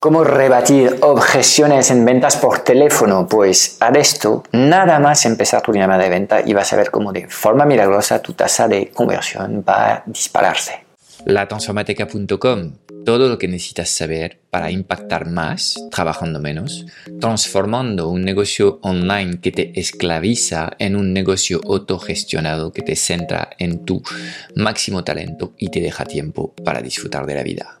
[0.00, 3.26] ¿Cómo rebatir objeciones en ventas por teléfono?
[3.26, 7.12] Pues haz esto, nada más empezar tu llamada de venta y vas a ver cómo
[7.12, 10.84] de forma milagrosa tu tasa de conversión va a dispararse.
[11.24, 12.74] Latransformateca.com,
[13.04, 16.86] todo lo que necesitas saber para impactar más trabajando menos,
[17.20, 23.84] transformando un negocio online que te esclaviza en un negocio autogestionado que te centra en
[23.84, 24.00] tu
[24.54, 27.80] máximo talento y te deja tiempo para disfrutar de la vida.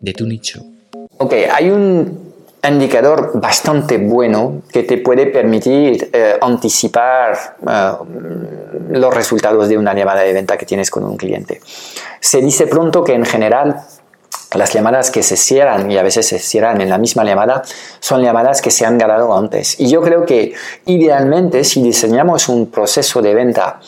[0.00, 0.62] de tu nicho.
[1.18, 2.28] Ok, hay un
[2.66, 7.92] indicador bastante bueno que te puede permitir eh, anticipar eh,
[8.90, 11.60] los resultados de una llamada de venta que tienes con un cliente.
[12.20, 13.76] Se dice pronto que en general
[14.54, 17.62] las llamadas que se cierran y a veces se cierran en la misma llamada
[18.00, 19.78] son llamadas que se han ganado antes.
[19.78, 20.54] Y yo creo que
[20.86, 23.80] idealmente si diseñamos un proceso de venta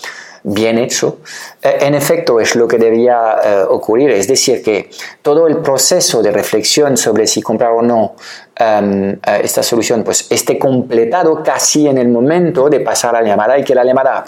[0.42, 1.18] bien hecho,
[1.62, 4.10] eh, en efecto es lo que debería eh, ocurrir.
[4.10, 4.90] Es decir, que
[5.22, 8.14] todo el proceso de reflexión sobre si comprar o no
[8.56, 13.58] em, eh, esta solución pues esté completado casi en el momento de pasar la llamada
[13.58, 14.24] y que la llamada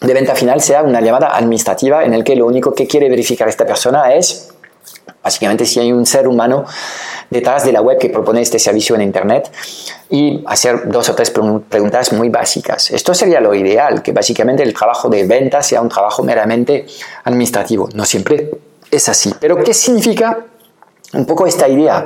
[0.00, 3.48] de venta final sea una llamada administrativa en el que lo único que quiere verificar
[3.48, 4.51] esta persona es
[5.22, 6.64] Básicamente si hay un ser humano
[7.30, 9.50] detrás de la web que propone este servicio en Internet
[10.10, 12.90] y hacer dos o tres preguntas muy básicas.
[12.90, 16.86] Esto sería lo ideal, que básicamente el trabajo de venta sea un trabajo meramente
[17.24, 17.88] administrativo.
[17.94, 18.50] No siempre
[18.90, 19.34] es así.
[19.40, 20.44] Pero ¿qué significa
[21.14, 22.04] un poco esta idea?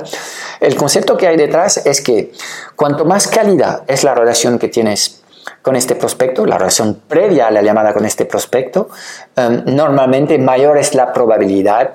[0.59, 2.31] El concepto que hay detrás es que
[2.75, 5.21] cuanto más calidad es la relación que tienes
[5.61, 8.89] con este prospecto, la relación previa a la llamada con este prospecto,
[9.35, 11.93] eh, normalmente mayor es la probabilidad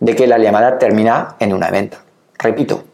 [0.00, 1.98] de que la llamada termina en una venta.
[2.38, 2.84] Repito,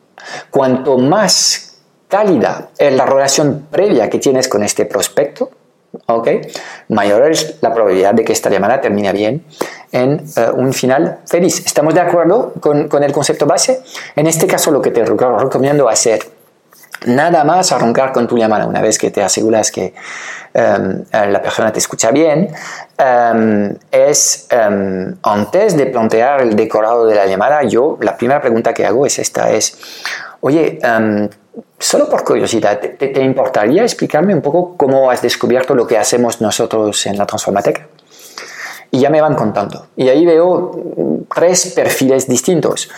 [0.51, 5.51] cuanto más cálida es la relación previa que tienes con este prospecto,
[6.89, 9.45] mayor es la probabilidad de que esta llamada termine bien
[9.91, 11.65] en eh, un final feliz.
[11.65, 13.83] ¿Estamos de acuerdo con, con, el concepto base?
[14.17, 16.21] En este caso lo que te recomiendo hacer
[17.07, 19.95] Nada más arrancar con tu llamada una vez que te aseguras que
[20.55, 22.49] em, la persona te escucha bien,
[22.99, 28.73] em, es em, antes de plantear el decorado de la llamada, yo la primera pregunta
[28.75, 29.79] que hago es esta, es,
[30.41, 30.79] oye,
[31.79, 37.07] solo por curiosidad, ¿te, importaría explicarme un poco cómo has descubierto lo que hacemos nosotros
[37.07, 37.89] en la Transformateca?
[38.91, 39.87] Y ya me van contando.
[39.97, 42.91] Y ahí veo tres perfiles distintos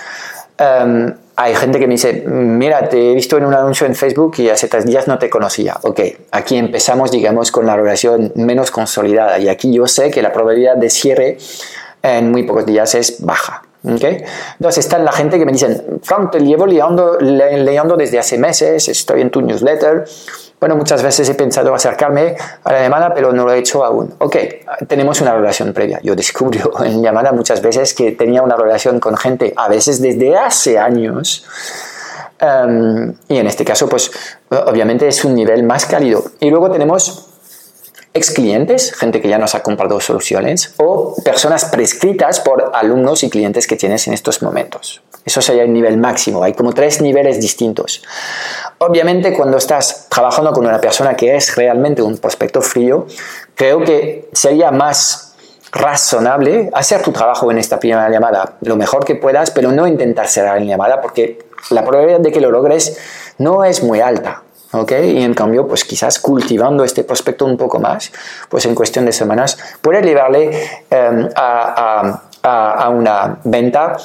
[1.36, 4.48] hay gente que me dice, mira, te he visto en un anuncio en Facebook y
[4.48, 5.76] hace tres días no te conocía.
[5.82, 6.00] Ok,
[6.30, 10.76] aquí empezamos, digamos, con la relación menos consolidada y aquí yo sé que la probabilidad
[10.76, 11.38] de cierre
[12.02, 13.62] en muy pocos días es baja.
[13.86, 14.24] Okay.
[14.58, 18.88] Entonces está la gente que me dicen, Frank, te llevo leyendo, leyendo desde hace meses,
[18.88, 20.04] estoy en tu newsletter,
[20.64, 24.14] bueno, muchas veces he pensado acercarme a la llamada, pero no lo he hecho aún.
[24.16, 24.36] Ok,
[24.88, 26.00] tenemos una relación previa.
[26.02, 30.34] Yo descubro en llamada muchas veces que tenía una relación con gente, a veces desde
[30.38, 31.44] hace años,
[32.40, 34.10] em, y en este caso, pues
[34.48, 36.24] obviamente es un nivel más cálido.
[36.40, 37.28] Y luego tenemos
[38.14, 43.28] ex clientes, gente que ya nos ha comprado soluciones, o personas prescritas por alumnos y
[43.28, 45.02] clientes que tienes en estos momentos.
[45.24, 46.42] Eso sería el nivel máximo.
[46.42, 48.02] Hay como tres niveles distintos.
[48.78, 53.06] Obviamente, cuando estás trabajando con una persona que es realmente un prospecto frío,
[53.54, 55.34] creo que sería más
[55.72, 60.28] razonable hacer tu trabajo en esta primera llamada lo mejor que puedas, pero no intentar
[60.28, 61.38] cerrar la llamada porque
[61.70, 62.96] la probabilidad de que lo logres
[63.38, 64.42] no es muy alta.
[64.88, 68.10] Y en cambio, pues quizás cultivando este prospecto un poco más,
[68.48, 70.50] pues en cuestión de semanas puede llevarle
[70.90, 73.96] em, a, una venta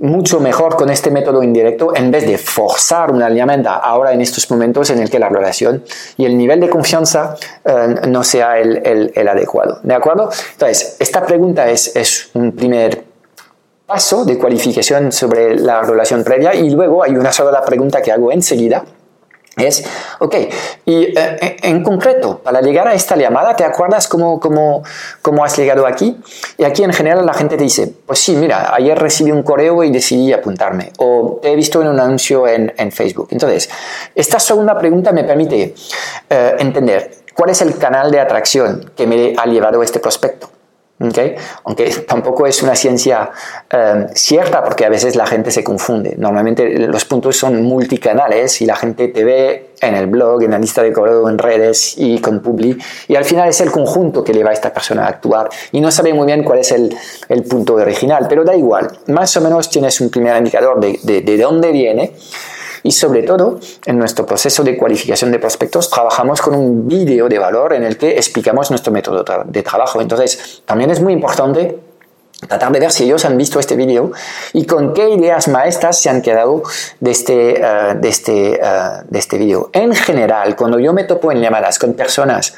[0.00, 4.48] mucho mejor con este método indirecto en vez de forzar una llamada ahora en estos
[4.50, 5.82] momentos en el que la relación
[6.16, 7.34] y el nivel de confianza
[7.64, 9.80] em, no sea el, el, el, adecuado.
[9.82, 10.30] ¿De acuerdo?
[10.52, 13.04] Entonces, esta pregunta es, es un primer
[13.86, 18.30] paso de cualificación sobre la relación previa y luego hay una sola pregunta que hago
[18.30, 18.84] enseguida
[19.66, 19.84] es,
[20.18, 20.34] ok,
[20.84, 24.82] y eh, en concreto, para llegar a esta llamada, ¿te acuerdas cómo, cómo,
[25.22, 26.16] cómo, has llegado aquí?
[26.56, 29.82] Y aquí en general la gente te dice, pues sí, mira, ayer recibí un correo
[29.84, 33.28] y decidí apuntarme, o te he visto en un anuncio en, en Facebook.
[33.30, 33.68] Entonces,
[34.14, 35.74] esta segunda pregunta me permite
[36.30, 40.57] eh, entender cuál es el canal de atracción que me ha llevado este prospecto.
[41.00, 41.34] ¿Okay?
[41.64, 43.30] Aunque tampoco es una ciencia
[43.70, 46.14] eh, cierta porque a veces la gente se confunde.
[46.18, 50.58] Normalmente los puntos son multicanales y la gente te ve en el blog, en la
[50.58, 52.76] lista de correo, en redes y con Publi.
[53.06, 55.90] Y al final es el conjunto que lleva a esta persona a actuar y no
[55.90, 56.94] sabe muy bien cuál es el,
[57.28, 58.88] el punto original, pero da igual.
[59.06, 62.12] Más o menos tienes un primer indicador de, de, de dónde viene
[62.82, 67.38] y sobre todo, en nuestro proceso de cualificación de prospectos, trabajamos con un vídeo de
[67.38, 70.00] valor en el que explicamos nuestro método de trabajo.
[70.00, 71.87] Entonces, también es muy importante
[72.46, 74.12] tratar de ver si ellos han visto este vídeo
[74.52, 76.62] y con qué ideas maestras se han quedado
[77.00, 79.70] de este, uh, de este, uh, de este vídeo.
[79.72, 82.54] En general, cuando yo me topo en llamadas con personas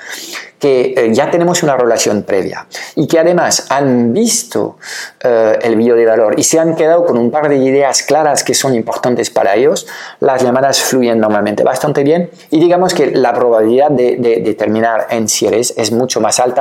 [0.59, 4.77] que eh, ya tenemos una relación previa y que además han visto
[5.25, 8.45] eh, el vídeo de valor y se han quedado con un par de ideas claras
[8.45, 9.87] que son importantes para ellos,
[10.21, 15.07] las llamadas fluyen normalmente bastante bien y digamos que la probabilidad de, de, de terminar
[15.09, 16.61] en cierres es mucho más alta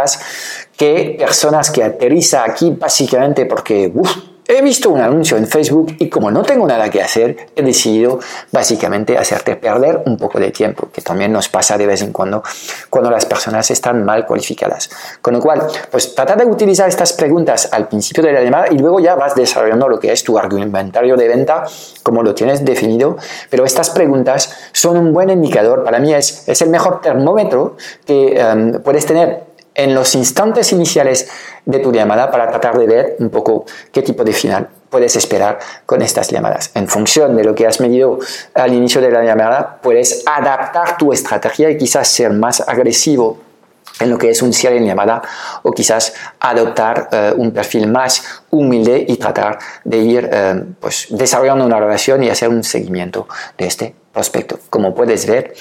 [0.79, 4.15] que personas que aterriza aquí básicamente porque uf,
[4.47, 8.17] he visto un anuncio en Facebook y como no tengo nada que hacer, he decidido
[8.49, 12.41] básicamente hacerte perder un poco de tiempo, que también nos pasa de vez en cuando
[12.89, 14.89] cuando las personas están mal cualificadas.
[15.21, 18.77] Con lo cual, pues trata de utilizar estas preguntas al principio de la llamada y
[18.77, 21.65] luego ya vas desarrollando lo que es tu argumentario de venta,
[22.03, 23.17] como lo tienes definido,
[23.49, 28.41] pero estas preguntas son un buen indicador, para mí es, es el mejor termómetro que
[28.41, 29.48] um, puedes tener
[29.83, 31.29] en los instantes iniciales
[31.65, 35.59] de tu llamada para tratar de ver un poco qué tipo de final puedes esperar
[35.85, 36.71] con estas llamadas.
[36.73, 38.19] En función de lo que has medido
[38.55, 43.37] al inicio de la llamada, puedes adaptar tu estrategia y quizás ser más agresivo
[43.99, 45.21] en lo que es un cierre en llamada
[45.63, 51.65] o quizás adoptar uh, un perfil más humilde y tratar de ir uh, pues, desarrollando
[51.65, 53.27] una relación y hacer un seguimiento
[53.57, 54.59] de este prospecto.
[54.69, 55.53] Como puedes ver,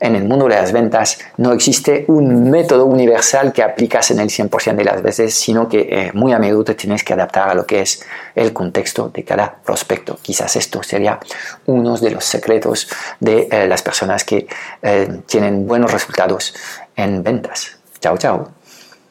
[0.00, 4.28] en el mundo de las ventas no existe un método universal que aplicas en el
[4.28, 7.66] 100% de las veces, sino que eh, muy a menudo tienes que adaptar a lo
[7.66, 8.04] que es
[8.34, 10.18] el contexto de cada prospecto.
[10.22, 11.18] Quizás esto sería
[11.66, 12.88] uno de los secretos
[13.20, 14.46] de eh, las personas que
[14.82, 16.54] eh, tienen buenos resultados
[16.94, 17.78] en ventas.
[18.00, 18.55] Chao, chao.